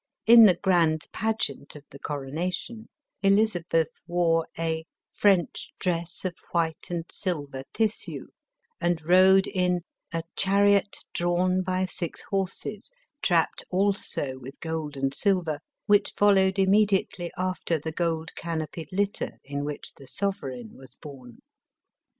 [0.25, 2.89] In the grand pageant of the coronation,
[3.21, 8.29] Elizabeth wore a "French dress of white and silver tissue,"
[8.79, 12.89] and rode in" a chariot drawn by six horses,
[13.21, 19.63] trapped also with gold and silver, which followed immediately after the gold canopied litter in
[19.63, 21.43] which the sovereign was borne."